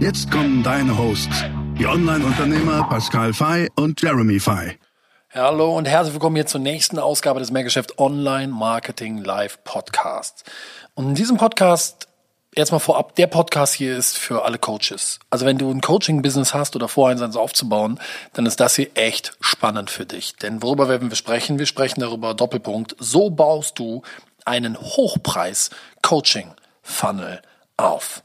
[0.00, 1.44] Jetzt kommen deine Hosts,
[1.78, 4.78] die Online-Unternehmer Pascal Fay und Jeremy Fay.
[5.32, 10.44] Hallo und herzlich willkommen hier zur nächsten Ausgabe des Mehrgeschäft Online Marketing Live Podcasts.
[10.94, 12.08] Und in diesem Podcast
[12.54, 15.20] Jetzt mal vorab, der Podcast hier ist für alle Coaches.
[15.30, 17.98] Also wenn du ein Coaching-Business hast oder vorhast, eins aufzubauen,
[18.34, 20.36] dann ist das hier echt spannend für dich.
[20.36, 21.58] Denn worüber werden wir sprechen?
[21.58, 24.02] Wir sprechen darüber, Doppelpunkt, so baust du
[24.44, 27.40] einen Hochpreis-Coaching-Funnel
[27.78, 28.22] auf.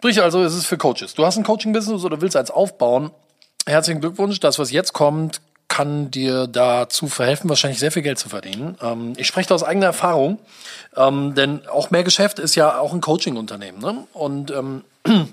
[0.00, 1.12] Sprich also, es ist für Coaches.
[1.12, 3.10] Du hast ein Coaching-Business oder willst eins aufbauen.
[3.66, 4.40] Herzlichen Glückwunsch.
[4.40, 8.78] Das, was jetzt kommt, kann dir dazu verhelfen, wahrscheinlich sehr viel Geld zu verdienen.
[8.80, 10.38] Ähm, ich spreche da aus eigener Erfahrung,
[10.96, 13.78] ähm, denn auch mehr Geschäft ist ja auch ein Coaching-Unternehmen.
[13.78, 14.06] Ne?
[14.14, 14.84] Und ähm,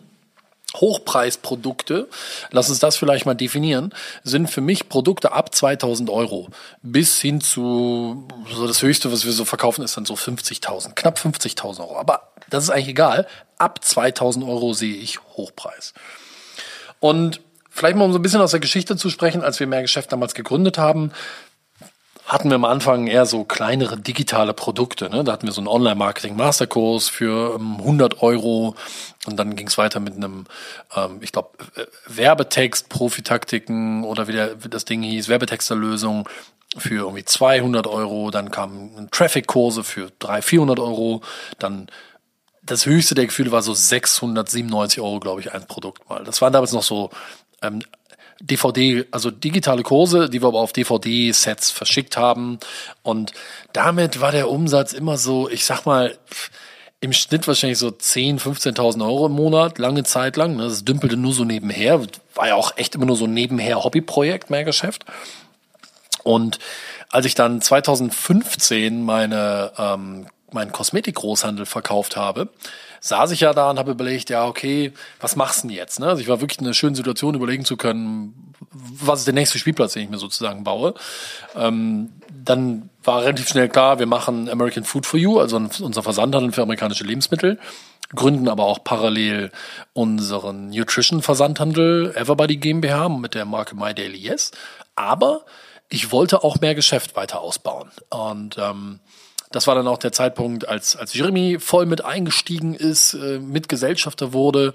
[0.75, 2.09] Hochpreisprodukte,
[2.51, 6.49] lass uns das vielleicht mal definieren, sind für mich Produkte ab 2000 Euro
[6.81, 11.17] bis hin zu, so das höchste, was wir so verkaufen, ist dann so 50.000, knapp
[11.17, 11.97] 50.000 Euro.
[11.97, 13.27] Aber das ist eigentlich egal.
[13.57, 15.93] Ab 2000 Euro sehe ich Hochpreis.
[16.99, 19.81] Und vielleicht mal um so ein bisschen aus der Geschichte zu sprechen, als wir mehr
[19.81, 21.11] Geschäft damals gegründet haben,
[22.27, 25.09] hatten wir am Anfang eher so kleinere digitale Produkte.
[25.09, 25.23] Ne?
[25.23, 28.75] Da hatten wir so einen Online-Marketing-Masterkurs für ähm, 100 Euro
[29.25, 30.45] und dann ging es weiter mit einem,
[30.93, 36.27] ähm, ich glaube, äh, Werbetext, Profitaktiken oder wie, der, wie das Ding hieß, Werbetexterlösung
[36.77, 38.29] für irgendwie 200 Euro.
[38.29, 41.21] Dann kamen Traffic-Kurse für 300, 400 Euro.
[41.59, 41.87] Dann
[42.61, 46.25] das höchste der Gefühle war so 697 Euro, glaube ich, ein Produkt mal.
[46.25, 47.09] Das waren damals noch so
[47.61, 47.81] ähm,
[48.39, 52.59] DVD, also digitale Kurse, die wir aber auf DVD-Sets verschickt haben.
[53.03, 53.33] Und
[53.73, 56.17] damit war der Umsatz immer so, ich sag mal,
[56.99, 60.55] im Schnitt wahrscheinlich so 10, 15.000 Euro im Monat, lange Zeit lang.
[60.55, 60.63] Ne?
[60.63, 62.01] Das dümpelte nur so nebenher.
[62.33, 65.05] War ja auch echt immer nur so nebenher Hobbyprojekt, mehr Geschäft.
[66.23, 66.59] Und
[67.09, 72.49] als ich dann 2015 meine, ähm, meinen Kosmetikgroßhandel verkauft habe,
[73.07, 75.99] saß ich ja da und habe überlegt, ja, okay, was machst du denn jetzt?
[75.99, 76.07] Ne?
[76.07, 79.59] Also ich war wirklich in einer schönen Situation, überlegen zu können, was ist der nächste
[79.59, 80.93] Spielplatz, den ich mir sozusagen baue.
[81.55, 86.51] Ähm, dann war relativ schnell klar, wir machen American Food for You, also unser Versandhandel
[86.51, 87.59] für amerikanische Lebensmittel,
[88.15, 89.51] gründen aber auch parallel
[89.93, 94.51] unseren Nutrition-Versandhandel Everbody GmbH mit der Marke My Daily Yes.
[94.95, 95.45] Aber
[95.89, 97.89] ich wollte auch mehr Geschäft weiter ausbauen.
[98.09, 98.99] Und ähm,
[99.57, 104.31] das war dann auch der Zeitpunkt, als, als Jeremy voll mit eingestiegen ist, äh, Mitgesellschafter
[104.31, 104.71] wurde.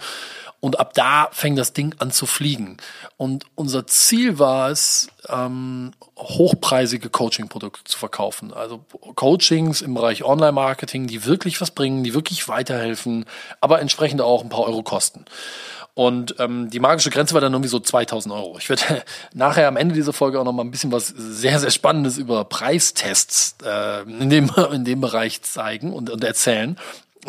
[0.59, 2.79] Und ab da fängt das Ding an zu fliegen.
[3.17, 8.53] Und unser Ziel war es, ähm, hochpreisige Coaching-Produkte zu verkaufen.
[8.53, 8.85] Also
[9.15, 13.25] Coachings im Bereich Online-Marketing, die wirklich was bringen, die wirklich weiterhelfen,
[13.61, 15.27] aber entsprechend auch ein paar Euro kosten.
[15.95, 18.57] Und ähm, die magische Grenze war dann irgendwie so 2000 Euro.
[18.59, 19.05] Ich werde
[19.35, 22.45] nachher am Ende dieser Folge auch noch mal ein bisschen was sehr, sehr Spannendes über
[22.45, 26.79] Preistests äh, in, dem, in dem Bereich zeigen und, und erzählen.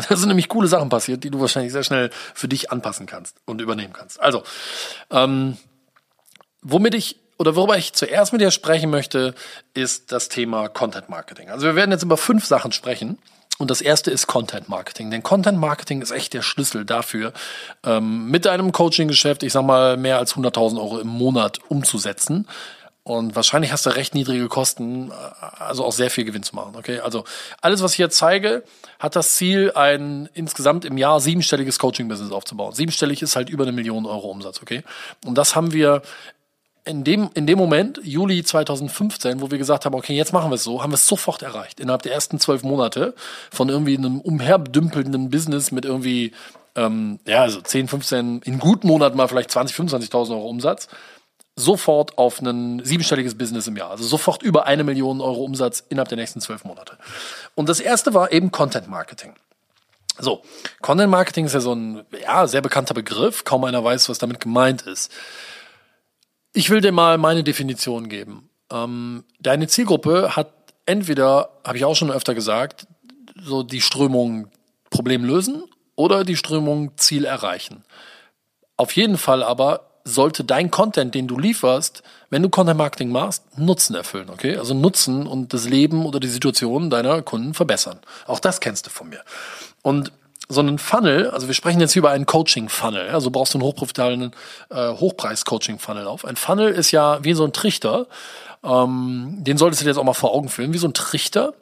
[0.09, 3.35] Da sind nämlich coole Sachen passiert, die du wahrscheinlich sehr schnell für dich anpassen kannst
[3.45, 4.19] und übernehmen kannst.
[4.19, 4.43] Also,
[5.11, 5.57] ähm,
[6.63, 9.35] womit ich oder worüber ich zuerst mit dir sprechen möchte,
[9.73, 11.49] ist das Thema Content Marketing.
[11.49, 13.17] Also wir werden jetzt über fünf Sachen sprechen.
[13.63, 15.09] Und das erste ist Content Marketing.
[15.09, 17.31] Denn Content Marketing ist echt der Schlüssel dafür,
[17.85, 22.45] ähm, mit deinem Coaching-Geschäft, ich sag mal, mehr als 100.000 Euro im Monat umzusetzen.
[23.03, 25.13] Und wahrscheinlich hast du recht niedrige Kosten,
[25.59, 26.75] also auch sehr viel Gewinn zu machen.
[26.75, 27.23] Okay, also
[27.61, 28.63] alles, was ich jetzt zeige,
[28.99, 32.73] hat das Ziel, ein insgesamt im Jahr siebenstelliges Coaching-Business aufzubauen.
[32.73, 34.61] Siebenstellig ist halt über eine Million Euro Umsatz.
[34.61, 34.83] Okay,
[35.25, 36.01] und das haben wir
[36.85, 40.55] in dem, in dem Moment, Juli 2015, wo wir gesagt haben, okay, jetzt machen wir
[40.55, 41.79] es so, haben wir es sofort erreicht.
[41.79, 43.13] Innerhalb der ersten zwölf Monate
[43.51, 46.33] von irgendwie einem umherdümpelnden Business mit irgendwie,
[46.75, 50.89] ähm, ja, also 10, 15, in guten Monaten mal vielleicht 20, 25.000 Euro Umsatz,
[51.55, 53.91] sofort auf ein siebenstelliges Business im Jahr.
[53.91, 56.97] Also sofort über eine Million Euro Umsatz innerhalb der nächsten zwölf Monate.
[57.55, 59.33] Und das erste war eben Content Marketing.
[60.19, 60.41] So,
[60.81, 63.45] Content Marketing ist ja so ein, ja, sehr bekannter Begriff.
[63.45, 65.11] Kaum einer weiß, was damit gemeint ist.
[66.53, 68.49] Ich will dir mal meine Definition geben.
[68.71, 70.53] Ähm, deine Zielgruppe hat
[70.85, 72.87] entweder, habe ich auch schon öfter gesagt,
[73.41, 74.47] so die Strömung
[74.91, 75.63] Problem lösen
[75.95, 77.83] oder die Strömung Ziel erreichen.
[78.77, 83.57] Auf jeden Fall aber sollte dein Content, den du lieferst, wenn du Content Marketing machst,
[83.57, 84.57] Nutzen erfüllen, okay?
[84.57, 87.99] Also Nutzen und das Leben oder die Situation deiner Kunden verbessern.
[88.27, 89.21] Auch das kennst du von mir.
[89.81, 90.11] Und
[90.53, 94.31] so einen Funnel, also wir sprechen jetzt über einen Coaching-Funnel, also brauchst du einen hochprofitablen
[94.69, 96.25] äh, Hochpreis-Coaching-Funnel auf.
[96.25, 98.07] Ein Funnel ist ja wie so ein Trichter,
[98.63, 101.53] ähm, den solltest du dir jetzt auch mal vor Augen führen, wie so ein Trichter,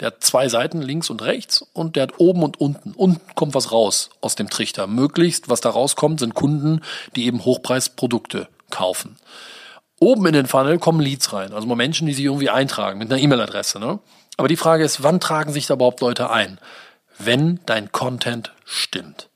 [0.00, 2.92] der hat zwei Seiten, links und rechts, und der hat oben und unten.
[2.92, 4.86] Unten kommt was raus aus dem Trichter.
[4.86, 6.80] Möglichst, was da rauskommt, sind Kunden,
[7.16, 9.16] die eben Hochpreisprodukte kaufen.
[9.98, 13.12] Oben in den Funnel kommen Leads rein, also mal Menschen, die sich irgendwie eintragen mit
[13.12, 13.78] einer E-Mail-Adresse.
[13.78, 13.98] Ne?
[14.38, 16.58] Aber die Frage ist, wann tragen sich da überhaupt Leute ein?
[17.22, 19.28] Wenn dein Content stimmt.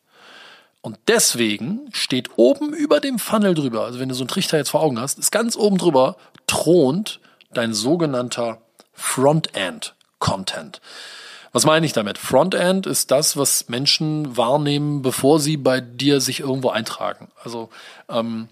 [0.81, 4.69] Und deswegen steht oben über dem Funnel drüber, also wenn du so einen Trichter jetzt
[4.71, 6.17] vor Augen hast, ist ganz oben drüber
[6.47, 7.21] thront
[7.53, 8.61] dein sogenannter
[8.93, 10.81] Frontend Content.
[11.53, 12.19] Was meine ich damit?
[12.19, 17.31] Frontend ist das, was Menschen wahrnehmen, bevor sie bei dir sich irgendwo eintragen.
[17.43, 17.71] Also
[18.09, 18.49] ähm,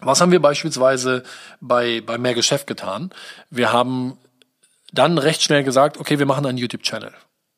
[0.00, 1.22] was haben wir beispielsweise
[1.60, 3.10] bei, bei Mehr Geschäft getan?
[3.50, 4.18] Wir haben
[4.92, 7.12] dann recht schnell gesagt, okay, wir machen einen YouTube-Channel.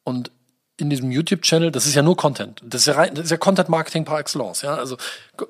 [0.04, 0.30] Und
[0.80, 2.60] in diesem YouTube-Channel, das ist ja nur Content.
[2.64, 4.62] Das ist ja, rein, das ist ja Content-Marketing par excellence.
[4.62, 4.74] Ja?
[4.74, 4.96] Also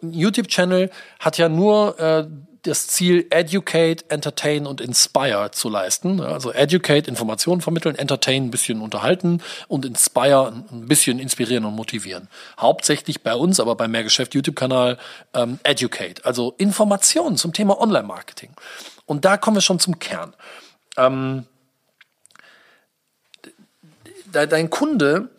[0.02, 2.26] YouTube-Channel hat ja nur äh,
[2.62, 6.20] das Ziel, educate, entertain und inspire zu leisten.
[6.20, 12.28] Also educate, Informationen vermitteln, entertain, ein bisschen unterhalten und inspire, ein bisschen inspirieren und motivieren.
[12.58, 14.98] Hauptsächlich bei uns, aber bei Mehrgeschäft YouTube-Kanal,
[15.34, 18.50] ähm, educate, also Informationen zum Thema Online-Marketing.
[19.06, 20.34] Und da kommen wir schon zum Kern.
[20.96, 21.46] Ähm,
[24.32, 25.30] dein Kunde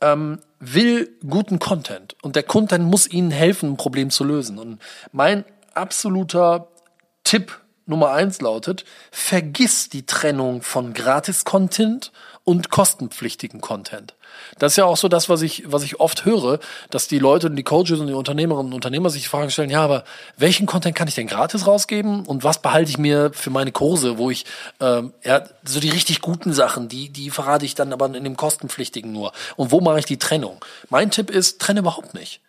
[0.00, 4.58] ähm, will guten Content und der Content muss ihnen helfen, ein Problem zu lösen.
[4.58, 4.78] Und
[5.12, 5.44] mein
[5.74, 6.68] absoluter
[7.24, 12.12] Tipp Nummer eins lautet, vergiss die Trennung von Gratis-Content
[12.44, 14.14] und kostenpflichtigen Content.
[14.58, 16.58] Das ist ja auch so das, was ich, was ich oft höre,
[16.90, 19.70] dass die Leute und die Coaches und die Unternehmerinnen und Unternehmer sich die Frage stellen,
[19.70, 20.04] ja, aber
[20.36, 24.18] welchen Content kann ich denn gratis rausgeben und was behalte ich mir für meine Kurse,
[24.18, 24.46] wo ich,
[24.80, 28.36] ähm, ja, so die richtig guten Sachen, die, die verrate ich dann aber in dem
[28.36, 29.32] kostenpflichtigen nur.
[29.56, 30.64] Und wo mache ich die Trennung?
[30.88, 32.40] Mein Tipp ist, trenne überhaupt nicht.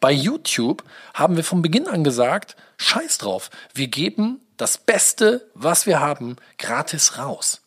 [0.00, 0.82] Bei YouTube
[1.12, 6.36] haben wir von Beginn an gesagt, scheiß drauf, wir geben das Beste, was wir haben,
[6.58, 7.62] gratis raus.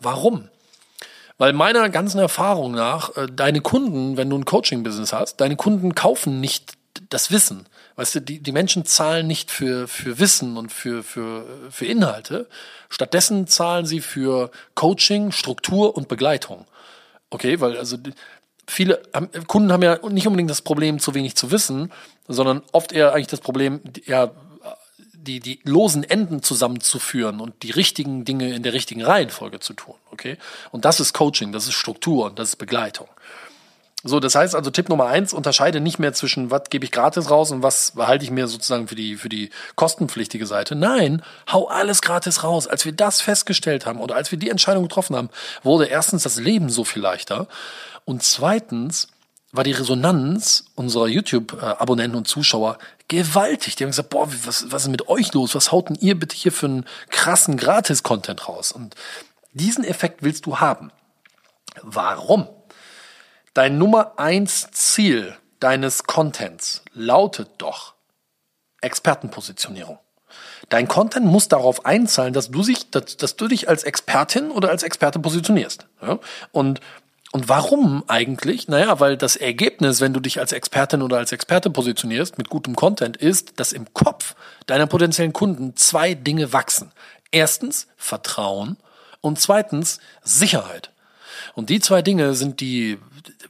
[0.00, 0.48] Warum?
[1.38, 5.94] Weil meiner ganzen Erfahrung nach, äh, deine Kunden, wenn du ein Coaching-Business hast, deine Kunden
[5.94, 6.74] kaufen nicht
[7.10, 7.66] das Wissen.
[7.96, 12.46] Weißt du, die, die Menschen zahlen nicht für, für Wissen und für, für, für Inhalte.
[12.88, 16.66] Stattdessen zahlen sie für Coaching, Struktur und Begleitung.
[17.30, 17.98] Okay, weil also
[18.66, 19.02] viele
[19.46, 21.92] Kunden haben ja nicht unbedingt das Problem, zu wenig zu wissen,
[22.28, 24.30] sondern oft eher eigentlich das Problem, ja,
[25.26, 29.94] die, die losen Enden zusammenzuführen und die richtigen Dinge in der richtigen Reihenfolge zu tun,
[30.10, 30.38] okay?
[30.70, 33.08] Und das ist Coaching, das ist Struktur und das ist Begleitung.
[34.06, 37.28] So, das heißt also Tipp Nummer eins, unterscheide nicht mehr zwischen, was gebe ich gratis
[37.28, 40.76] raus und was behalte ich mir sozusagen für die, für die kostenpflichtige Seite.
[40.76, 42.68] Nein, hau alles gratis raus.
[42.68, 45.30] Als wir das festgestellt haben oder als wir die Entscheidung getroffen haben,
[45.64, 47.48] wurde erstens das Leben so viel leichter
[48.04, 49.08] und zweitens
[49.56, 53.76] war die Resonanz unserer YouTube-Abonnenten und Zuschauer gewaltig.
[53.76, 55.54] Die haben gesagt, boah, was, was ist mit euch los?
[55.54, 58.72] Was haut denn ihr bitte hier für einen krassen Gratis-Content raus?
[58.72, 58.94] Und
[59.52, 60.90] diesen Effekt willst du haben.
[61.82, 62.48] Warum?
[63.54, 67.94] Dein Nummer eins Ziel deines Contents lautet doch
[68.80, 69.98] Expertenpositionierung.
[70.68, 74.70] Dein Content muss darauf einzahlen, dass du, sich, dass, dass du dich als Expertin oder
[74.70, 75.86] als Experte positionierst.
[76.02, 76.18] Ja?
[76.52, 76.80] Und
[77.32, 78.68] und warum eigentlich?
[78.68, 82.76] Naja, weil das Ergebnis, wenn du dich als Expertin oder als Experte positionierst mit gutem
[82.76, 84.34] Content, ist, dass im Kopf
[84.66, 86.92] deiner potenziellen Kunden zwei Dinge wachsen.
[87.32, 88.76] Erstens Vertrauen
[89.20, 90.92] und zweitens Sicherheit.
[91.54, 92.98] Und die zwei Dinge sind die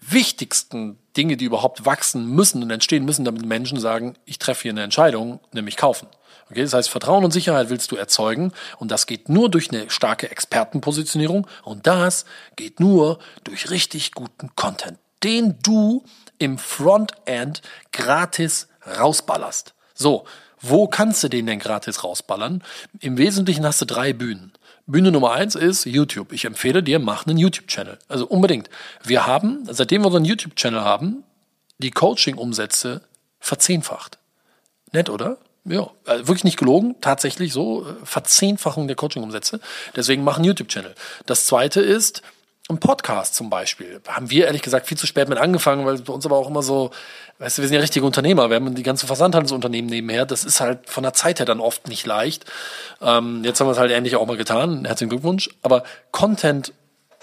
[0.01, 4.73] wichtigsten Dinge, die überhaupt wachsen müssen und entstehen müssen, damit Menschen sagen, ich treffe hier
[4.73, 6.09] eine Entscheidung, nämlich kaufen.
[6.51, 9.91] Okay, das heißt, Vertrauen und Sicherheit willst du erzeugen und das geht nur durch eine
[9.91, 12.25] starke Expertenpositionierung und das
[12.55, 16.05] geht nur durch richtig guten Content, den du
[16.39, 17.63] im Frontend
[17.93, 19.75] gratis rausballerst.
[19.95, 20.25] So,
[20.61, 22.63] wo kannst du den denn gratis rausballern?
[23.01, 24.53] Im Wesentlichen hast du drei Bühnen.
[24.87, 26.33] Bühne Nummer eins ist YouTube.
[26.33, 27.99] Ich empfehle dir, mach einen YouTube-Channel.
[28.09, 28.71] Also unbedingt.
[29.03, 31.25] Wir haben, seitdem wir unseren YouTube-Channel haben,
[31.79, 33.03] die Coaching-Umsätze
[33.41, 34.19] verzehnfacht.
[34.93, 35.39] Nett, oder?
[35.69, 39.61] Ja, also wirklich nicht gelogen, tatsächlich so, äh, Verzehnfachung der Coaching-Umsätze.
[39.97, 40.95] Deswegen machen YouTube-Channel.
[41.27, 42.23] Das zweite ist
[42.69, 44.01] ein Podcast zum Beispiel.
[44.07, 46.63] Haben wir ehrlich gesagt viel zu spät mit angefangen, weil bei uns aber auch immer
[46.63, 46.91] so,
[47.39, 50.27] weißt du, wir sind ja richtige Unternehmer, wir haben die ganzen Versandhandelsunternehmen nebenher.
[50.27, 52.45] Das ist halt von der Zeit her dann oft nicht leicht.
[53.01, 54.85] Ähm, jetzt haben wir es halt endlich auch mal getan.
[54.85, 55.51] Herzlichen Glückwunsch.
[55.63, 56.73] Aber Content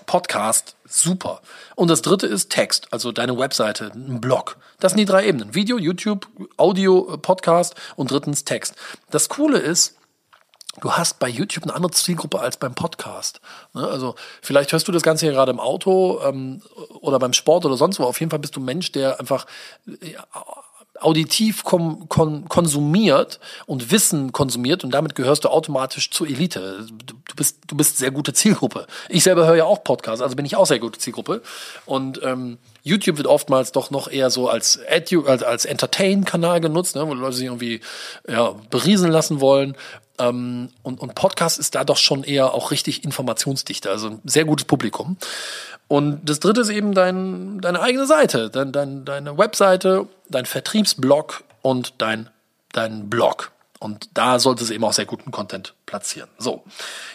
[0.05, 1.41] Podcast, super.
[1.75, 4.57] Und das dritte ist Text, also deine Webseite, ein Blog.
[4.79, 5.55] Das sind die drei Ebenen.
[5.55, 8.75] Video, YouTube, Audio, Podcast und drittens Text.
[9.09, 9.97] Das Coole ist,
[10.81, 13.41] Du hast bei YouTube eine andere Zielgruppe als beim Podcast.
[13.73, 13.87] Ne?
[13.87, 16.63] Also vielleicht hörst du das Ganze hier gerade im Auto ähm,
[16.99, 18.05] oder beim Sport oder sonst wo.
[18.05, 19.45] Auf jeden Fall bist du Mensch, der einfach
[19.85, 20.25] ja,
[20.99, 26.85] auditiv konsumiert und Wissen konsumiert und damit gehörst du automatisch zur Elite.
[27.05, 28.85] Du, du, bist du bist sehr gute Zielgruppe.
[29.09, 31.41] Ich selber höre ja auch Podcasts, also bin ich auch sehr gute Zielgruppe.
[31.85, 36.95] Und ähm, YouTube wird oftmals doch noch eher so als Edu als, als Entertain-Kanal genutzt,
[36.95, 37.81] ne, wo Leute sich irgendwie
[38.27, 39.75] ja, beriesen lassen wollen.
[40.19, 44.45] Ähm, und, und Podcast ist da doch schon eher auch richtig informationsdichter, also ein sehr
[44.45, 45.17] gutes Publikum.
[45.87, 51.43] Und das dritte ist eben dein, deine eigene Seite, dein, dein, deine Webseite, dein Vertriebsblog
[51.61, 52.29] und dein,
[52.71, 53.51] dein Blog.
[53.79, 56.29] Und da sollte es eben auch sehr guten Content platzieren.
[56.37, 56.63] So,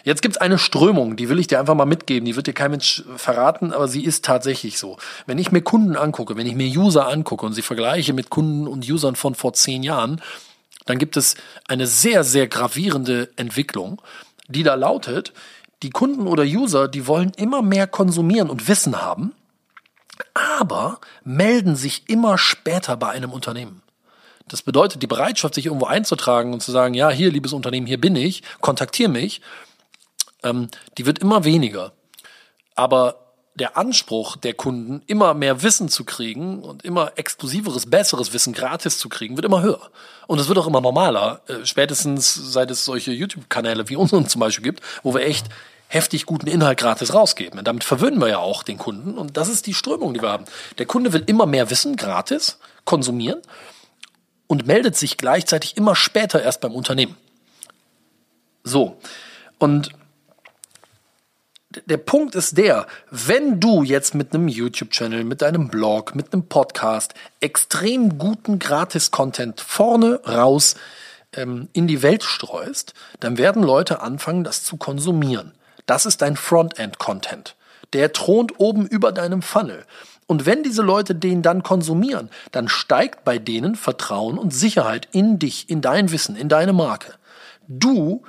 [0.04, 2.26] jetzt gibt's eine Strömung, die will ich dir einfach mal mitgeben.
[2.26, 4.98] Die wird dir kein Mensch verraten, aber sie ist tatsächlich so.
[5.24, 8.66] Wenn ich mir Kunden angucke, wenn ich mir User angucke und sie vergleiche mit Kunden
[8.66, 10.20] und Usern von vor zehn Jahren,
[10.88, 11.36] dann gibt es
[11.68, 14.00] eine sehr, sehr gravierende Entwicklung,
[14.48, 15.34] die da lautet,
[15.82, 19.34] die Kunden oder User, die wollen immer mehr konsumieren und Wissen haben,
[20.32, 23.82] aber melden sich immer später bei einem Unternehmen.
[24.48, 28.00] Das bedeutet, die Bereitschaft, sich irgendwo einzutragen und zu sagen, ja, hier, liebes Unternehmen, hier
[28.00, 29.42] bin ich, kontaktiere mich,
[30.42, 31.92] ähm, die wird immer weniger.
[32.74, 33.27] Aber
[33.58, 38.98] der Anspruch der Kunden, immer mehr Wissen zu kriegen und immer exklusiveres, besseres Wissen gratis
[38.98, 39.90] zu kriegen, wird immer höher.
[40.26, 44.40] Und es wird auch immer normaler, äh, spätestens seit es solche YouTube-Kanäle wie unseren zum
[44.40, 45.46] Beispiel gibt, wo wir echt
[45.88, 47.58] heftig guten Inhalt gratis rausgeben.
[47.58, 49.16] Und damit verwöhnen wir ja auch den Kunden.
[49.16, 50.44] Und das ist die Strömung, die wir haben.
[50.78, 53.40] Der Kunde will immer mehr Wissen gratis konsumieren
[54.46, 57.16] und meldet sich gleichzeitig immer später erst beim Unternehmen.
[58.64, 58.98] So.
[59.58, 59.90] Und
[61.86, 66.48] der Punkt ist der, wenn du jetzt mit einem YouTube-Channel, mit deinem Blog, mit einem
[66.48, 70.76] Podcast extrem guten Gratis-Content vorne raus
[71.32, 75.52] ähm, in die Welt streust, dann werden Leute anfangen, das zu konsumieren.
[75.86, 77.56] Das ist dein Frontend-Content.
[77.92, 79.84] Der thront oben über deinem Funnel.
[80.26, 85.38] Und wenn diese Leute den dann konsumieren, dann steigt bei denen Vertrauen und Sicherheit in
[85.38, 87.14] dich, in dein Wissen, in deine Marke.
[87.66, 88.22] Du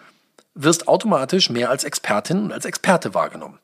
[0.63, 3.59] wirst automatisch mehr als Expertin und als Experte wahrgenommen.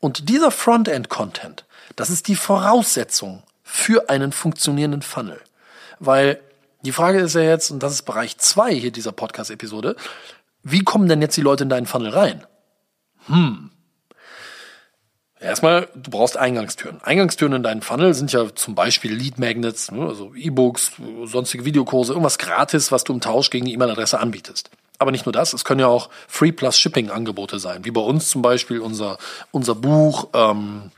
[0.00, 1.64] Und dieser Frontend-Content,
[1.96, 5.40] das ist die Voraussetzung für einen funktionierenden Funnel.
[5.98, 6.40] Weil
[6.82, 9.96] die Frage ist ja jetzt, und das ist Bereich zwei hier dieser Podcast-Episode,
[10.62, 12.46] wie kommen denn jetzt die Leute in deinen Funnel rein?
[13.26, 13.70] Hm.
[15.40, 17.00] Erstmal, du brauchst Eingangstüren.
[17.02, 20.92] Eingangstüren in deinen Funnel sind ja zum Beispiel Lead Magnets, ne, also E-Books,
[21.24, 24.70] sonstige Videokurse, irgendwas gratis, was du im Tausch gegen die E-Mail-Adresse anbietest.
[24.98, 28.00] Aber nicht nur das, es können ja auch Free Plus Shipping Angebote sein, wie bei
[28.00, 29.16] uns zum Beispiel unser,
[29.52, 30.90] unser Buch ähm,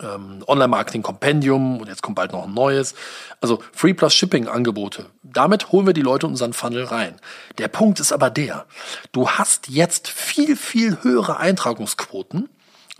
[0.00, 2.94] ähm, Online Marketing Compendium und jetzt kommt bald noch ein neues.
[3.40, 5.06] Also Free Plus Shipping Angebote.
[5.24, 7.16] Damit holen wir die Leute in unseren Funnel rein.
[7.58, 8.66] Der Punkt ist aber der,
[9.10, 12.48] du hast jetzt viel, viel höhere Eintragungsquoten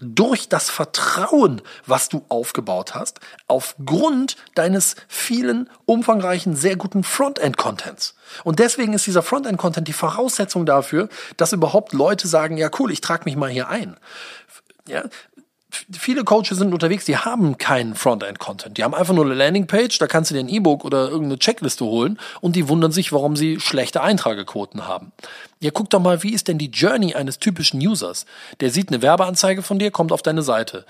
[0.01, 8.15] durch das Vertrauen, was du aufgebaut hast, aufgrund deines vielen umfangreichen, sehr guten Frontend-Contents.
[8.45, 13.01] Und deswegen ist dieser Frontend-Content die Voraussetzung dafür, dass überhaupt Leute sagen, ja cool, ich
[13.01, 13.97] trage mich mal hier ein.
[14.89, 15.05] Ja,
[15.93, 18.79] viele Coaches sind unterwegs, die haben keinen Frontend-Content.
[18.79, 21.85] Die haben einfach nur eine Landingpage, da kannst du dir ein E-Book oder irgendeine Checkliste
[21.85, 25.13] holen und die wundern sich, warum sie schlechte Eintragequoten haben.
[25.61, 28.27] Ja, guck doch mal, wie ist denn die Journey eines typischen Users?
[28.61, 30.85] Der sieht eine Werbeanzeige von dir, kommt auf deine Seite.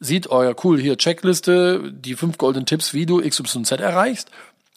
[0.00, 4.30] Sieht, euer oh cool, hier Checkliste, die fünf goldenen Tipps, wie du XYZ erreichst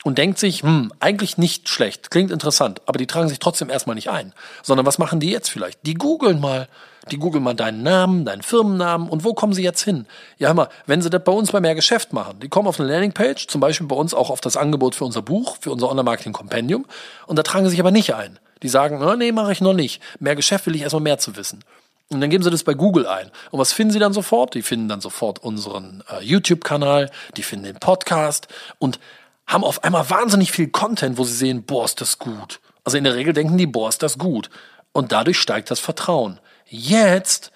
[0.03, 3.95] und denkt sich, hm, eigentlich nicht schlecht, klingt interessant, aber die tragen sich trotzdem erstmal
[3.95, 4.33] nicht ein.
[4.63, 5.79] Sondern was machen die jetzt vielleicht?
[5.85, 6.67] Die googeln mal.
[7.11, 10.07] Die googeln mal deinen Namen, deinen Firmennamen und wo kommen sie jetzt hin?
[10.39, 12.81] Ja, hör mal, wenn sie das bei uns bei mehr Geschäft machen, die kommen auf
[12.81, 15.89] eine Landingpage, zum Beispiel bei uns auch auf das Angebot für unser Buch, für unser
[15.89, 16.85] Online-Marketing-Kompendium
[17.25, 18.39] und da tragen sie sich aber nicht ein.
[18.61, 20.01] Die sagen, oh, nee, mache ich noch nicht.
[20.19, 21.63] Mehr Geschäft will ich erstmal mehr zu wissen.
[22.09, 23.31] Und dann geben sie das bei Google ein.
[23.51, 24.53] Und was finden sie dann sofort?
[24.53, 28.47] Die finden dann sofort unseren äh, YouTube-Kanal, die finden den Podcast
[28.79, 28.99] und
[29.47, 32.59] haben auf einmal wahnsinnig viel Content, wo sie sehen, boah, ist das gut.
[32.83, 34.49] Also in der Regel denken die, boah, ist das gut.
[34.91, 36.39] Und dadurch steigt das Vertrauen.
[36.65, 37.51] Jetzt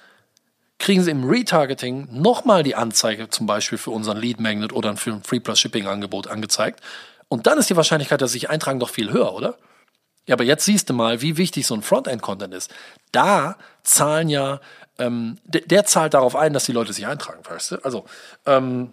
[0.79, 5.11] kriegen sie im Retargeting nochmal die Anzeige zum Beispiel für unseren Lead Magnet oder für
[5.11, 6.81] ein Free Plus Shipping Angebot angezeigt.
[7.27, 9.57] Und dann ist die Wahrscheinlichkeit, dass sie sich eintragen, doch viel höher, oder?
[10.25, 12.73] Ja, aber jetzt siehst du mal, wie wichtig so ein Frontend-Content ist.
[13.11, 14.59] Da zahlen ja,
[14.97, 17.75] ähm, der, der zahlt darauf ein, dass die Leute sich eintragen, weißt du?
[17.83, 18.05] Also,
[18.45, 18.91] ähm,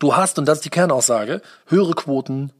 [0.00, 2.52] Du hast, und das ist die Kernaussage, höhere Quoten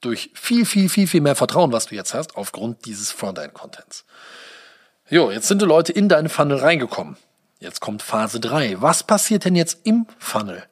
[0.00, 4.04] durch viel, viel, viel, viel mehr Vertrauen, was du jetzt hast, aufgrund dieses Frontend-Contents.
[5.08, 7.16] Jo, jetzt sind die Leute in deine Funnel reingekommen.
[7.60, 8.80] Jetzt kommt Phase 3.
[8.80, 10.64] Was passiert denn jetzt im Funnel?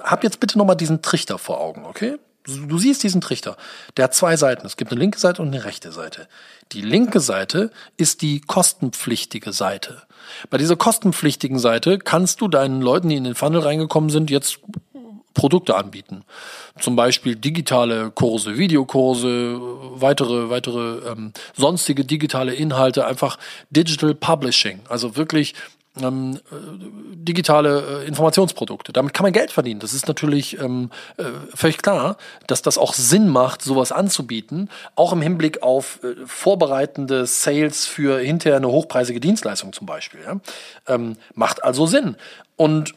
[0.00, 2.18] Hab jetzt bitte nochmal diesen Trichter vor Augen, okay?
[2.44, 3.56] Du siehst diesen Trichter.
[3.96, 4.64] Der hat zwei Seiten.
[4.66, 6.28] Es gibt eine linke Seite und eine rechte Seite.
[6.72, 10.02] Die linke Seite ist die kostenpflichtige Seite.
[10.48, 14.60] Bei dieser kostenpflichtigen Seite kannst du deinen Leuten, die in den Funnel reingekommen sind, jetzt
[15.38, 16.24] Produkte anbieten.
[16.80, 19.56] Zum Beispiel digitale Kurse, Videokurse,
[19.94, 23.38] weitere, weitere ähm, sonstige digitale Inhalte, einfach
[23.70, 24.80] Digital Publishing.
[24.88, 25.54] Also wirklich
[26.02, 26.54] ähm, äh,
[27.14, 28.92] digitale äh, Informationsprodukte.
[28.92, 29.78] Damit kann man Geld verdienen.
[29.78, 32.16] Das ist natürlich ähm, äh, völlig klar,
[32.48, 38.18] dass das auch Sinn macht, sowas anzubieten, auch im Hinblick auf äh, vorbereitende Sales für
[38.18, 40.20] hinterher eine hochpreisige Dienstleistung zum Beispiel.
[40.24, 40.40] Ja?
[40.92, 42.16] Ähm, macht also Sinn.
[42.56, 42.94] Und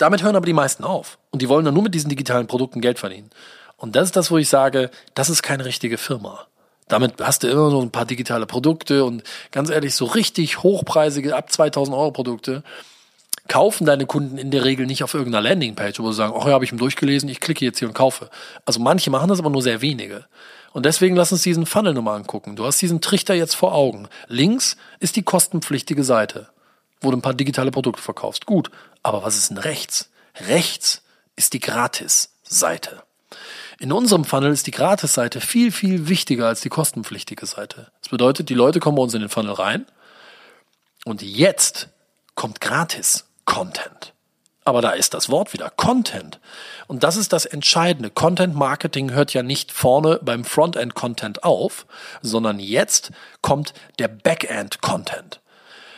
[0.00, 1.18] damit hören aber die meisten auf.
[1.30, 3.30] Und die wollen dann nur mit diesen digitalen Produkten Geld verdienen.
[3.76, 6.46] Und das ist das, wo ich sage, das ist keine richtige Firma.
[6.88, 11.36] Damit hast du immer so ein paar digitale Produkte und ganz ehrlich, so richtig hochpreisige,
[11.36, 12.62] ab 2000 Euro Produkte
[13.48, 16.52] kaufen deine Kunden in der Regel nicht auf irgendeiner Landingpage, wo sie sagen, ach ja,
[16.52, 18.30] habe ich ihm durchgelesen, ich klicke jetzt hier und kaufe.
[18.64, 20.24] Also manche machen das, aber nur sehr wenige.
[20.72, 22.54] Und deswegen lass uns diesen Funnel nochmal angucken.
[22.54, 24.08] Du hast diesen Trichter jetzt vor Augen.
[24.28, 26.48] Links ist die kostenpflichtige Seite,
[27.00, 28.46] wo du ein paar digitale Produkte verkaufst.
[28.46, 28.70] Gut.
[29.02, 30.10] Aber was ist denn rechts?
[30.48, 31.02] Rechts
[31.36, 33.02] ist die Gratis-Seite.
[33.78, 37.90] In unserem Funnel ist die Gratis-Seite viel, viel wichtiger als die kostenpflichtige Seite.
[38.02, 39.86] Das bedeutet, die Leute kommen bei uns in den Funnel rein
[41.04, 41.88] und jetzt
[42.34, 44.12] kommt Gratis-Content.
[44.64, 46.38] Aber da ist das Wort wieder Content.
[46.86, 48.10] Und das ist das Entscheidende.
[48.10, 51.86] Content Marketing hört ja nicht vorne beim Frontend Content auf,
[52.20, 55.40] sondern jetzt kommt der Backend Content.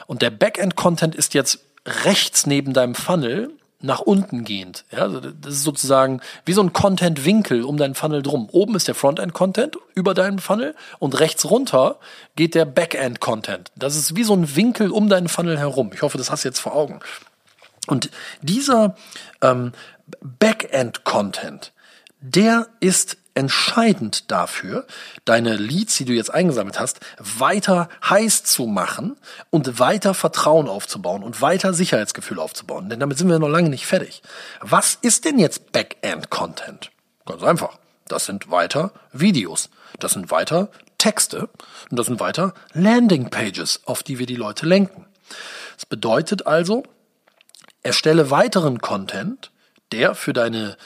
[0.07, 3.51] Und der Backend Content ist jetzt rechts neben deinem Funnel
[3.83, 4.85] nach unten gehend.
[4.93, 8.49] Ja, also das ist sozusagen wie so ein Content-Winkel um deinen Funnel drum.
[8.51, 11.99] Oben ist der Frontend-Content über deinen Funnel und rechts runter
[12.37, 13.73] geht der Backend-Content.
[13.75, 15.91] Das ist wie so ein Winkel um deinen Funnel herum.
[15.93, 17.01] Ich hoffe, das hast du jetzt vor Augen.
[17.89, 18.11] Und
[18.41, 18.97] dieser
[19.41, 19.73] ähm,
[20.21, 21.73] Backend-Content,
[22.21, 24.87] der ist entscheidend dafür,
[25.25, 29.17] deine Leads, die du jetzt eingesammelt hast, weiter heiß zu machen
[29.51, 32.91] und weiter Vertrauen aufzubauen und weiter Sicherheitsgefühl aufzubauen.
[32.91, 34.23] Denn damit sind wir noch lange nicht fertig.
[34.61, 36.91] Was ist denn jetzt Backend-Content?
[37.27, 37.79] Ganz einfach.
[38.09, 39.71] Das sind weiter Videos.
[39.99, 41.49] Das sind weiter Texte.
[41.91, 45.07] Und das sind weiter Landing-Pages, auf die wir die Leute lenken.
[45.77, 46.83] Das bedeutet also,
[47.83, 49.51] erstelle weiteren Content,
[49.91, 50.77] der für deine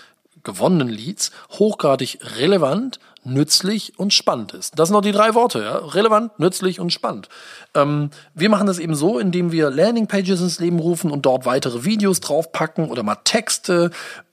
[0.47, 4.79] gewonnenen Leads hochgradig relevant, nützlich und spannend ist.
[4.79, 5.77] Das sind noch die drei Worte, ja?
[5.79, 7.29] relevant, nützlich und spannend.
[7.75, 11.85] Ähm, wir machen das eben so, indem wir Landingpages ins Leben rufen und dort weitere
[11.85, 13.91] Videos draufpacken oder mal Texte,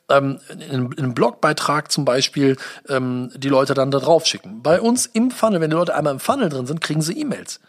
[0.09, 4.61] ähm, in, in einem Blogbeitrag zum Beispiel ähm, die Leute dann da drauf schicken.
[4.61, 7.59] Bei uns im Funnel, wenn die Leute einmal im Funnel drin sind, kriegen sie E-Mails.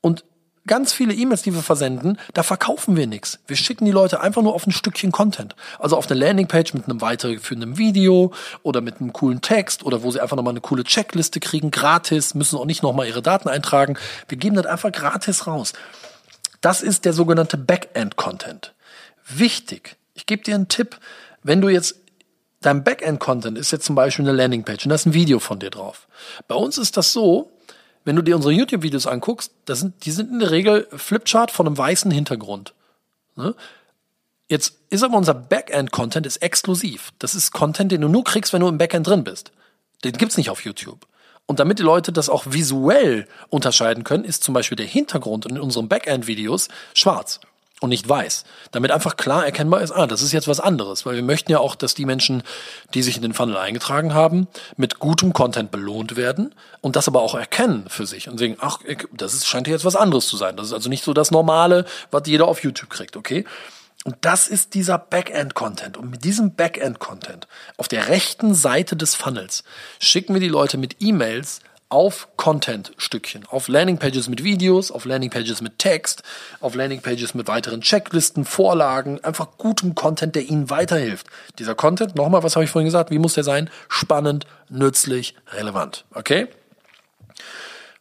[0.00, 0.24] Und
[0.66, 3.38] ganz viele E-Mails, die wir versenden, da verkaufen wir nichts.
[3.46, 5.56] Wir schicken die Leute einfach nur auf ein Stückchen Content.
[5.78, 10.10] Also auf eine Landingpage mit einem weitergeführenden Video oder mit einem coolen Text oder wo
[10.10, 13.96] sie einfach nochmal eine coole Checkliste kriegen, gratis, müssen auch nicht nochmal ihre Daten eintragen.
[14.28, 15.72] Wir geben das einfach gratis raus.
[16.60, 18.72] Das ist der sogenannte Backend-Content.
[19.28, 19.96] Wichtig.
[20.14, 20.98] Ich gebe dir einen Tipp.
[21.42, 21.96] Wenn du jetzt
[22.62, 25.70] Dein Backend-Content ist jetzt zum Beispiel eine Landingpage und da ist ein Video von dir
[25.70, 26.06] drauf.
[26.46, 27.50] Bei uns ist das so,
[28.04, 31.66] wenn du dir unsere YouTube-Videos anguckst, das sind, die sind in der Regel Flipchart von
[31.66, 32.74] einem weißen Hintergrund.
[33.36, 33.54] Ne?
[34.48, 37.12] Jetzt ist aber unser Backend-Content ist exklusiv.
[37.18, 39.52] Das ist Content, den du nur kriegst, wenn du im Backend drin bist.
[40.04, 41.06] Den gibt's nicht auf YouTube.
[41.46, 45.58] Und damit die Leute das auch visuell unterscheiden können, ist zum Beispiel der Hintergrund in
[45.58, 47.40] unseren Backend-Videos schwarz
[47.82, 48.44] und nicht weiß.
[48.70, 51.04] Damit einfach klar erkennbar ist, ah, das ist jetzt was anderes.
[51.04, 52.42] Weil wir möchten ja auch, dass die Menschen,
[52.94, 57.22] die sich in den Funnel eingetragen haben, mit gutem Content belohnt werden und das aber
[57.22, 58.80] auch erkennen für sich und sagen, ach,
[59.12, 60.56] das ist, scheint jetzt was anderes zu sein.
[60.56, 63.44] Das ist also nicht so das Normale, was jeder auf YouTube kriegt, okay?
[64.04, 65.96] Und das ist dieser Backend-Content.
[65.96, 69.62] Und mit diesem Backend-Content auf der rechten Seite des Funnels
[70.00, 71.60] schicken wir die Leute mit E-Mails
[71.92, 76.22] auf Content-Stückchen, auf Landingpages mit Videos, auf Landingpages mit Text,
[76.60, 81.26] auf Landingpages mit weiteren Checklisten, Vorlagen, einfach gutem Content, der Ihnen weiterhilft.
[81.58, 83.68] Dieser Content, nochmal, was habe ich vorhin gesagt, wie muss der sein?
[83.90, 86.06] Spannend, nützlich, relevant.
[86.14, 86.48] Okay?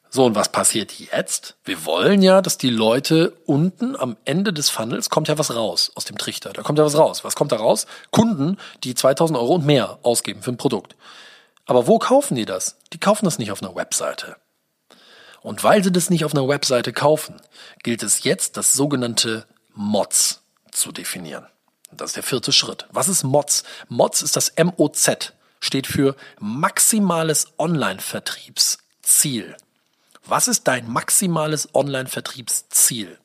[0.09, 1.55] So, und was passiert jetzt?
[1.65, 5.91] Wir wollen ja, dass die Leute unten am Ende des Funnels kommt ja was raus
[5.95, 6.53] aus dem Trichter.
[6.53, 7.25] Da kommt ja was raus.
[7.25, 7.87] Was kommt da raus?
[8.11, 10.95] Kunden, die 2000 Euro und mehr ausgeben für ein Produkt.
[11.71, 12.75] Aber wo kaufen die das?
[12.91, 14.35] Die kaufen das nicht auf einer Webseite.
[15.41, 17.37] Und weil sie das nicht auf einer Webseite kaufen,
[17.81, 21.47] gilt es jetzt, das sogenannte MODS zu definieren.
[21.93, 22.87] Das ist der vierte Schritt.
[22.91, 23.63] Was ist MODS?
[23.87, 25.31] MODS ist das MOZ,
[25.61, 29.55] steht für maximales Online-Vertriebsziel.
[30.25, 33.17] Was ist dein maximales Online-Vertriebsziel?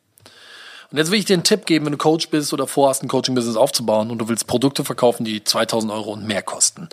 [0.93, 3.09] Und jetzt will ich dir einen Tipp geben, wenn du Coach bist oder vorhast, ein
[3.09, 6.89] Coaching-Business aufzubauen und du willst Produkte verkaufen, die 2000 Euro und mehr kosten.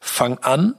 [0.00, 0.74] Fang an,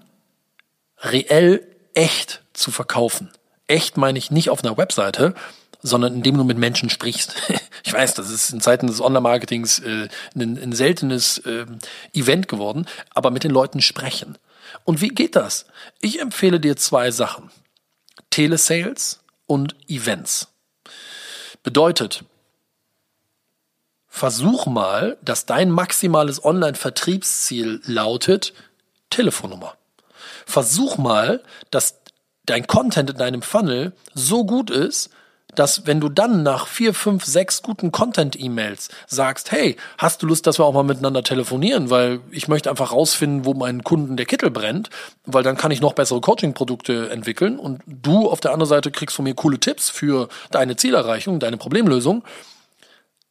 [1.02, 3.32] reell echt zu verkaufen.
[3.68, 5.34] Echt meine ich nicht auf einer Webseite,
[5.82, 7.36] sondern indem du mit Menschen sprichst.
[7.84, 11.66] Ich weiß, das ist in Zeiten des Online-Marketings äh, ein, ein, seltenes äh,
[12.14, 14.38] Event geworden, aber mit den Leuten sprechen.
[14.86, 15.66] Und wie geht das?
[16.00, 17.50] Ich empfehle dir zwei Sachen.
[18.30, 20.50] Telesales und Events.
[21.64, 22.24] Bedeutet,
[24.08, 28.54] versuch mal, dass dein maximales Online-Vertriebsziel lautet
[29.10, 29.76] Telefonnummer.
[30.46, 32.02] Versuch mal, dass
[32.46, 35.12] dein Content in deinem Funnel so gut ist,
[35.56, 40.48] dass wenn du dann nach vier, fünf, sechs guten Content-E-Mails sagst, hey, hast du Lust,
[40.48, 44.26] dass wir auch mal miteinander telefonieren, weil ich möchte einfach rausfinden, wo meinen Kunden der
[44.26, 44.90] Kittel brennt,
[45.26, 49.16] weil dann kann ich noch bessere Coaching-Produkte entwickeln und du auf der anderen Seite kriegst
[49.16, 52.24] von mir coole Tipps für deine Zielerreichung, deine Problemlösung.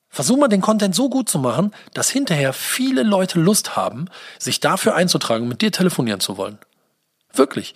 [0.08, 4.06] Versuch mal den Content so gut zu machen, dass hinterher viele Leute Lust haben,
[4.38, 6.58] sich dafür einzutragen, mit dir telefonieren zu wollen.
[7.32, 7.74] Wirklich.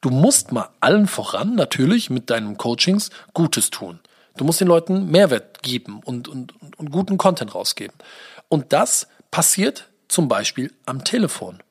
[0.00, 4.00] Du musst mal allen voran natürlich mit deinen Coachings Gutes tun.
[4.36, 7.96] Du musst den Leuten Mehrwert geben und, und, und guten Content rausgeben.
[8.48, 11.62] Und das passiert zum Beispiel am Telefon.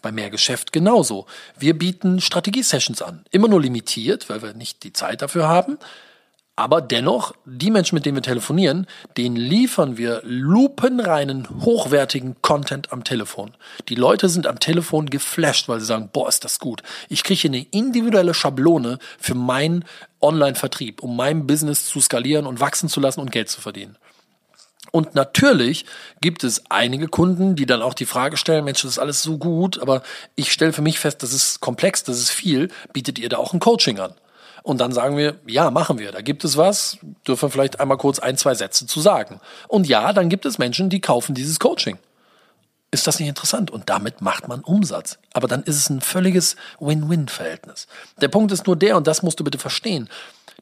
[0.00, 1.26] Bei Mehrgeschäft genauso.
[1.58, 3.24] Wir bieten Strategie-Sessions an.
[3.32, 5.78] Immer nur limitiert, weil wir nicht die Zeit dafür haben.
[6.58, 13.04] Aber dennoch, die Menschen, mit denen wir telefonieren, denen liefern wir lupenreinen, hochwertigen Content am
[13.04, 13.52] Telefon.
[13.88, 16.82] Die Leute sind am Telefon geflasht, weil sie sagen, boah, ist das gut.
[17.08, 19.84] Ich kriege eine individuelle Schablone für meinen
[20.20, 23.96] Online-Vertrieb, um mein Business zu skalieren und wachsen zu lassen und Geld zu verdienen.
[24.90, 25.84] Und natürlich
[26.20, 29.38] gibt es einige Kunden, die dann auch die Frage stellen, Mensch, das ist alles so
[29.38, 30.02] gut, aber
[30.34, 33.52] ich stelle für mich fest, das ist komplex, das ist viel, bietet ihr da auch
[33.52, 34.12] ein Coaching an?
[34.68, 36.12] Und dann sagen wir, ja, machen wir.
[36.12, 39.40] Da gibt es was, dürfen vielleicht einmal kurz ein, zwei Sätze zu sagen.
[39.66, 41.96] Und ja, dann gibt es Menschen, die kaufen dieses Coaching.
[42.90, 43.70] Ist das nicht interessant?
[43.70, 45.18] Und damit macht man Umsatz.
[45.32, 47.86] Aber dann ist es ein völliges Win-Win-Verhältnis.
[48.20, 50.10] Der Punkt ist nur der, und das musst du bitte verstehen.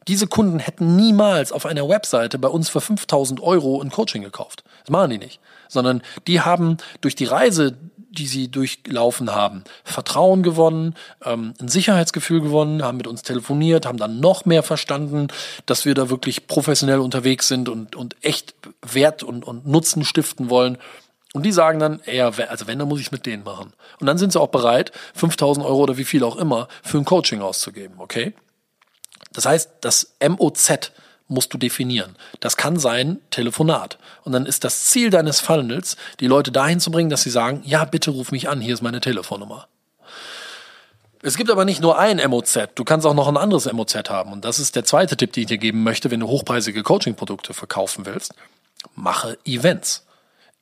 [0.06, 4.62] Diese Kunden hätten niemals auf einer Webseite bei uns für 5000 Euro ein Coaching gekauft.
[4.84, 5.40] Das machen die nicht.
[5.68, 7.76] Sondern die haben durch die Reise,
[8.18, 13.98] die sie durchlaufen haben, Vertrauen gewonnen, ähm, ein Sicherheitsgefühl gewonnen, haben mit uns telefoniert, haben
[13.98, 15.28] dann noch mehr verstanden,
[15.66, 20.50] dass wir da wirklich professionell unterwegs sind und, und echt Wert und, und Nutzen stiften
[20.50, 20.78] wollen.
[21.32, 23.74] Und die sagen dann, ja, also wenn, dann muss ich es mit denen machen.
[24.00, 27.04] Und dann sind sie auch bereit, 5000 Euro oder wie viel auch immer für ein
[27.04, 28.34] Coaching auszugeben, okay?
[29.32, 30.92] Das heißt, das MOZ,
[31.28, 32.16] musst du definieren.
[32.40, 33.98] Das kann sein Telefonat.
[34.24, 37.62] Und dann ist das Ziel deines Funnels, die Leute dahin zu bringen, dass sie sagen,
[37.64, 39.68] ja, bitte ruf mich an, hier ist meine Telefonnummer.
[41.22, 44.32] Es gibt aber nicht nur ein MOZ, du kannst auch noch ein anderes MOZ haben.
[44.32, 47.54] Und das ist der zweite Tipp, den ich dir geben möchte, wenn du hochpreisige Coaching-Produkte
[47.54, 48.34] verkaufen willst.
[48.94, 50.06] Mache Events.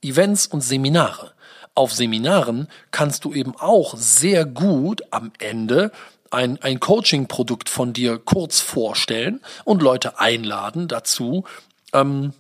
[0.01, 1.33] Events und Seminare.
[1.75, 5.91] Auf Seminaren kannst du eben auch sehr gut am Ende
[6.35, 11.45] ein, ein Coaching-Produkt von dir kurz vorstellen und Leute einladen dazu,
[11.93, 12.33] ähm,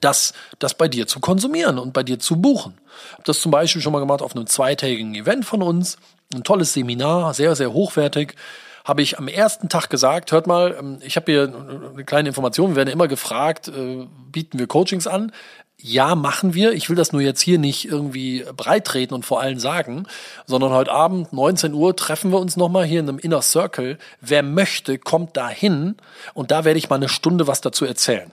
[0.00, 2.78] das, das bei dir zu konsumieren und bei dir zu buchen.
[3.12, 5.98] Hab das zum Beispiel schon mal gemacht auf einem zweitägigen Event von uns.
[6.34, 8.36] Ein tolles Seminar, sehr, sehr hochwertig
[8.84, 11.54] habe ich am ersten Tag gesagt, hört mal, ähm, ich habe hier
[11.94, 15.32] eine kleine Information, wir werden immer gefragt, äh, bieten wir Coachings an?
[15.82, 16.72] Ja, machen wir.
[16.72, 20.06] Ich will das nur jetzt hier nicht irgendwie breitreten und vor allen sagen,
[20.46, 23.98] sondern heute Abend 19 Uhr treffen wir uns nochmal hier in einem Inner Circle.
[24.20, 25.96] Wer möchte, kommt da hin
[26.34, 28.30] und da werde ich mal eine Stunde was dazu erzählen.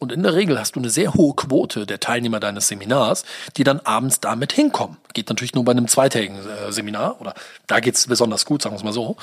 [0.00, 3.24] Und in der Regel hast du eine sehr hohe Quote der Teilnehmer deines Seminars,
[3.56, 4.96] die dann abends damit hinkommen.
[5.12, 7.34] Geht natürlich nur bei einem zweitägigen äh, Seminar oder
[7.66, 9.16] da geht's besonders gut, sagen wir es mal so.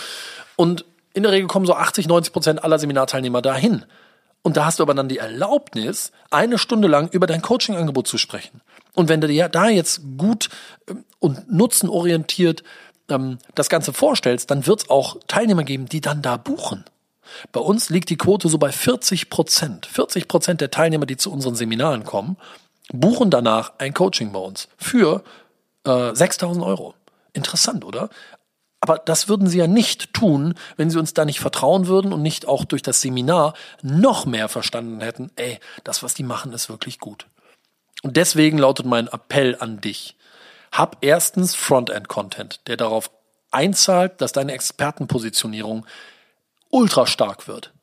[0.56, 3.86] Und in der Regel kommen so 80, 90 Prozent aller Seminarteilnehmer dahin.
[4.46, 8.20] Und da hast du aber dann die Erlaubnis, eine Stunde lang über dein Coaching-Angebot zu
[8.20, 8.62] sprechen.
[8.94, 10.50] Und wenn du dir da jetzt gut
[10.88, 12.64] ähm, und nutzenorientiert
[13.10, 16.86] ähm, das Ganze vorstellst, dann wird es auch Teilnehmer geben, die dann da buchen.
[17.54, 19.88] Bei uns liegt die Quote so bei 40 Prozent.
[19.88, 22.38] 40 Prozent der Teilnehmer, die zu unseren Seminaren kommen,
[22.94, 25.24] buchen danach ein Coaching bei uns für
[25.86, 26.94] äh, 6000 Euro.
[27.34, 28.12] Interessant, oder?
[28.86, 32.22] Aber das würden sie ja nicht tun, wenn sie uns da nicht vertrauen würden und
[32.22, 36.70] nicht auch durch das Seminar noch mehr verstanden hätten, ey, das, was die machen, ist
[36.70, 37.26] wirklich gut.
[38.04, 40.18] Und deswegen lautet mein Appell an dich.
[40.72, 43.10] Hab erstens Frontend-Content, der darauf
[43.50, 45.88] einzahlt, dass deine Expertenpositionierung
[46.70, 47.74] ultra stark wird.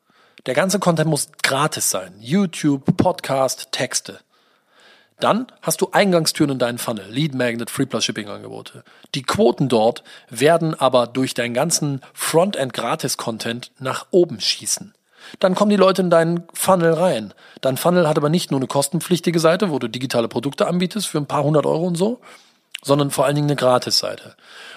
[0.46, 2.14] Der ganze Content muss gratis sein.
[2.20, 4.20] YouTube, Podcast, Texte.
[5.22, 8.82] Dann hast du Eingangstüren in deinen Funnel, Lead Magnet, Free Plus Shipping Angebote.
[9.14, 14.94] Die Quoten dort werden aber durch deinen ganzen Frontend Gratis Content nach oben schießen.
[15.38, 17.34] Dann kommen die Leute in deinen Funnel rein.
[17.60, 21.18] Dein Funnel hat aber nicht nur eine kostenpflichtige Seite, wo du digitale Produkte anbietest für
[21.18, 22.20] ein paar hundert Euro und so,
[22.82, 24.34] sondern vor allen Dingen eine Gratis-Seite.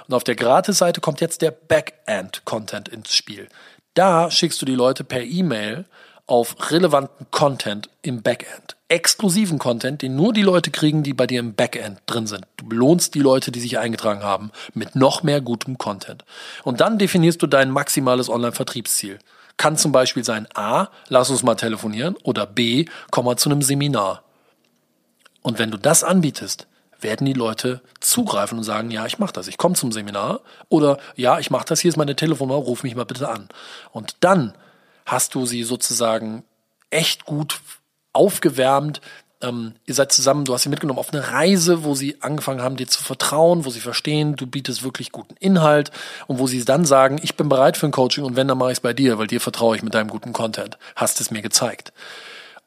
[0.07, 3.49] Und auf der Gratis-Seite kommt jetzt der Backend-Content ins Spiel.
[3.95, 5.85] Da schickst du die Leute per E-Mail
[6.27, 8.75] auf relevanten Content im Backend.
[8.87, 12.45] Exklusiven Content, den nur die Leute kriegen, die bei dir im Backend drin sind.
[12.57, 16.23] Du belohnst die Leute, die sich eingetragen haben, mit noch mehr gutem Content.
[16.63, 19.19] Und dann definierst du dein maximales Online-Vertriebsziel.
[19.57, 23.61] Kann zum Beispiel sein A, lass uns mal telefonieren oder B, komm mal zu einem
[23.61, 24.23] Seminar.
[25.41, 26.67] Und wenn du das anbietest,
[26.99, 30.97] werden die Leute zugreifen und sagen, ja, ich mache das, ich komme zum Seminar oder
[31.15, 33.47] ja, ich mache das, hier ist meine Telefonnummer, ruf mich mal bitte an.
[33.91, 34.53] Und dann
[35.05, 36.43] hast du sie sozusagen
[36.89, 37.61] echt gut
[38.13, 39.01] aufgewärmt.
[39.41, 42.77] Ähm, ihr seid zusammen, du hast sie mitgenommen auf eine Reise, wo sie angefangen haben,
[42.77, 45.91] dir zu vertrauen, wo sie verstehen, du bietest wirklich guten Inhalt
[46.27, 48.71] und wo sie dann sagen, ich bin bereit für ein Coaching und wenn, dann mache
[48.71, 50.77] ich es bei dir, weil dir vertraue ich mit deinem guten Content.
[50.95, 51.91] Hast es mir gezeigt.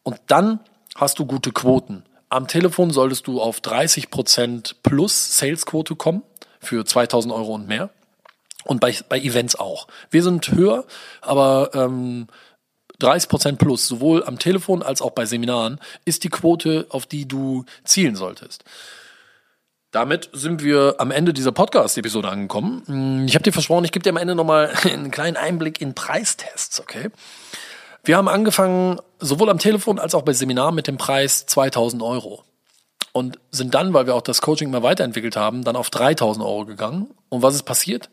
[0.02, 0.60] Und dann
[0.94, 2.04] hast du gute Quoten.
[2.28, 6.22] Am Telefon solltest du auf 30 Prozent plus Salesquote kommen
[6.60, 7.90] für 2000 Euro und mehr.
[8.64, 9.86] Und bei, bei Events auch.
[10.10, 10.84] Wir sind höher,
[11.20, 12.26] aber ähm,
[12.98, 17.26] 30 Prozent plus, sowohl am Telefon als auch bei Seminaren, ist die Quote, auf die
[17.26, 18.64] du zielen solltest.
[19.90, 23.24] Damit sind wir am Ende dieser Podcast-Episode angekommen.
[23.26, 26.80] Ich habe dir versprochen, ich gebe dir am Ende nochmal einen kleinen Einblick in Preistests,
[26.80, 27.08] okay?
[28.04, 32.44] Wir haben angefangen, sowohl am Telefon als auch bei Seminaren mit dem Preis 2000 Euro.
[33.12, 36.66] Und sind dann, weil wir auch das Coaching mal weiterentwickelt haben, dann auf 3000 Euro
[36.66, 37.08] gegangen.
[37.30, 38.10] Und was ist passiert?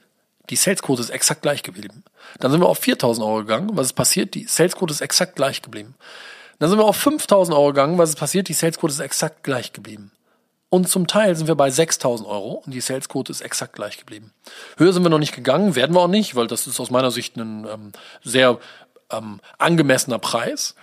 [0.50, 2.04] Die Salesquote ist exakt gleich geblieben.
[2.40, 3.70] Dann sind wir auf 4000 Euro gegangen.
[3.74, 4.36] Was ist passiert?
[4.36, 5.96] Die Salesquote ist exakt gleich geblieben.
[6.60, 7.98] Dann sind wir auf 5000 Euro gegangen.
[7.98, 8.48] Was ist passiert?
[8.48, 10.12] Die Salesquote ist exakt gleich geblieben.
[10.70, 14.34] Und zum Teil sind wir bei 6000 Euro und die Salesquote ist exakt gleich geblieben.
[14.78, 17.12] Höher sind wir noch nicht gegangen, werden wir auch nicht, weil das ist aus meiner
[17.12, 17.92] Sicht ein ähm,
[18.24, 18.60] sehr
[19.12, 20.76] ähm, angemessener Preis.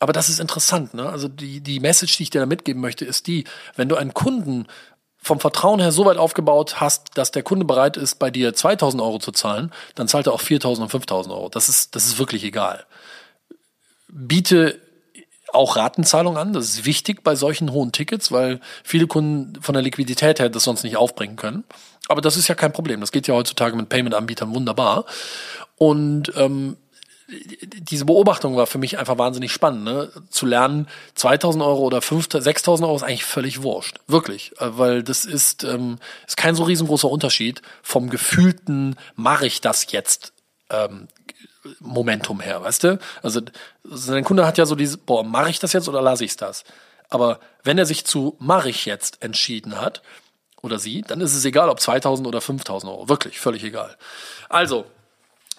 [0.00, 0.94] Aber das ist interessant.
[0.94, 1.08] Ne?
[1.08, 3.44] Also die, die Message, die ich dir da mitgeben möchte, ist die,
[3.76, 4.66] wenn du einen Kunden
[5.24, 9.02] vom Vertrauen her so weit aufgebaut hast, dass der Kunde bereit ist, bei dir 2000
[9.02, 11.48] Euro zu zahlen, dann zahlt er auch 4000 und 5000 Euro.
[11.48, 12.84] Das ist, das ist wirklich egal.
[14.08, 14.78] Biete
[15.50, 16.52] auch Ratenzahlung an.
[16.52, 20.64] Das ist wichtig bei solchen hohen Tickets, weil viele Kunden von der Liquidität her das
[20.64, 21.64] sonst nicht aufbringen können.
[22.08, 23.00] Aber das ist ja kein Problem.
[23.00, 25.06] Das geht ja heutzutage mit Payment-Anbietern wunderbar.
[25.76, 26.76] Und ähm,
[27.28, 30.10] diese Beobachtung war für mich einfach wahnsinnig spannend, ne?
[30.28, 35.24] zu lernen, 2000 Euro oder 6000 Euro ist eigentlich völlig wurscht, wirklich, äh, weil das
[35.24, 40.32] ist, ähm, ist kein so riesengroßer Unterschied vom gefühlten, mache ich das jetzt
[40.70, 41.08] ähm,
[41.80, 42.98] Momentum her, weißt du?
[43.22, 43.40] Also
[43.84, 46.64] dein Kunde hat ja so dieses, boah, mache ich das jetzt oder lasse ich das?
[47.08, 50.02] Aber wenn er sich zu mache ich jetzt entschieden hat,
[50.64, 53.08] oder sie, dann ist es egal, ob 2000 oder 5000 Euro.
[53.10, 53.96] Wirklich, völlig egal.
[54.48, 54.86] Also,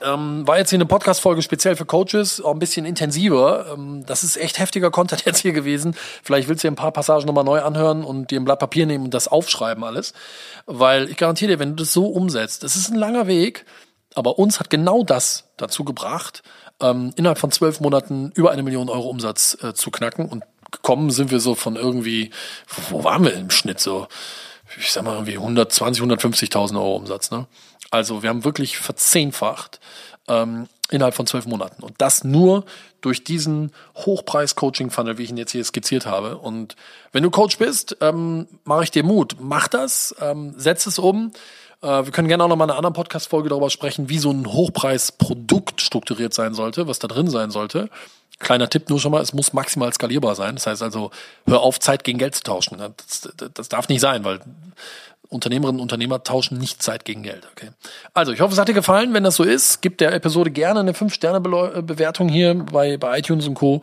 [0.02, 3.74] ähm, war jetzt hier eine Podcast-Folge speziell für Coaches, auch ein bisschen intensiver.
[3.74, 5.96] Ähm, das ist echt heftiger Content jetzt hier gewesen.
[6.24, 8.86] Vielleicht willst du dir ein paar Passagen nochmal neu anhören und dir ein Blatt Papier
[8.86, 10.14] nehmen und das aufschreiben alles.
[10.66, 13.66] Weil ich garantiere dir, wenn du das so umsetzt, das ist ein langer Weg,
[14.16, 16.44] aber uns hat genau das dazu gebracht,
[16.82, 20.28] ähm, innerhalb von zwölf Monaten über eine Million Euro Umsatz äh, zu knacken.
[20.28, 22.32] Und gekommen sind wir so von irgendwie,
[22.90, 24.08] wo waren wir im Schnitt so?
[24.78, 27.48] Ich sag mal irgendwie 120, 150.000 Euro Umsatz, ne?
[27.96, 29.80] Also wir haben wirklich verzehnfacht
[30.28, 31.82] ähm, innerhalb von zwölf Monaten.
[31.82, 32.66] Und das nur
[33.02, 36.38] durch diesen Hochpreis-Coaching-Funnel, wie ich ihn jetzt hier skizziert habe.
[36.38, 36.76] Und
[37.12, 39.38] wenn du Coach bist, ähm, mache ich dir Mut.
[39.40, 41.32] Mach das, ähm, setz es um.
[41.82, 44.32] Äh, wir können gerne auch noch mal in einer anderen Podcast-Folge darüber sprechen, wie so
[44.32, 47.90] ein Hochpreis-Produkt strukturiert sein sollte, was da drin sein sollte.
[48.40, 50.56] Kleiner Tipp nur schon mal, es muss maximal skalierbar sein.
[50.56, 51.12] Das heißt also,
[51.48, 52.78] hör auf, Zeit gegen Geld zu tauschen.
[52.80, 54.42] Das, das, das darf nicht sein, weil
[55.30, 57.48] Unternehmerinnen und Unternehmer tauschen nicht Zeit gegen Geld.
[57.52, 57.70] Okay.
[58.14, 59.14] Also, ich hoffe, es hat dir gefallen.
[59.14, 63.56] Wenn das so ist, gib der Episode gerne eine 5-Sterne-Bewertung hier bei, bei iTunes und
[63.56, 63.82] Co.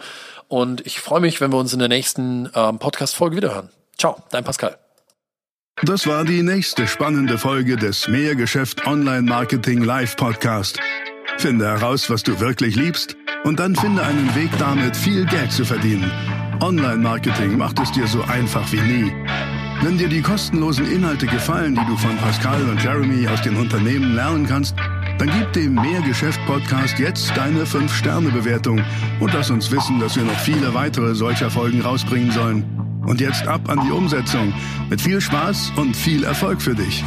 [0.48, 3.70] Und ich freue mich, wenn wir uns in der nächsten ähm, Podcast-Folge wiederhören.
[3.98, 4.76] Ciao, dein Pascal.
[5.82, 10.78] Das war die nächste spannende Folge des Mehrgeschäft Online Marketing Live Podcast.
[11.38, 15.64] Finde heraus, was du wirklich liebst und dann finde einen Weg damit, viel Geld zu
[15.64, 16.10] verdienen.
[16.60, 19.61] Online Marketing macht es dir so einfach wie nie.
[19.82, 24.14] Wenn dir die kostenlosen Inhalte gefallen, die du von Pascal und Jeremy aus den Unternehmen
[24.14, 24.76] lernen kannst,
[25.18, 28.80] dann gib dem Mehrgeschäft-Podcast jetzt deine 5-Sterne-Bewertung
[29.18, 32.64] und lass uns wissen, dass wir noch viele weitere solcher Folgen rausbringen sollen.
[33.06, 34.54] Und jetzt ab an die Umsetzung.
[34.88, 37.02] Mit viel Spaß und viel Erfolg für dich.